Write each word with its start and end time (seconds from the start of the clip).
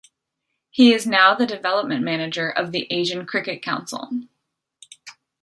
He 0.71 0.95
is 0.95 1.05
now 1.05 1.35
the 1.35 1.45
Development 1.45 2.03
Manager 2.03 2.49
of 2.49 2.71
the 2.71 2.91
Asian 2.91 3.27
Cricket 3.27 3.61
Council. 3.61 4.09